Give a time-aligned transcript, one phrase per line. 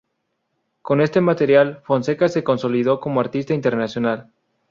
[0.81, 4.31] Con este material, Fonseca se consolidó como artista internacional.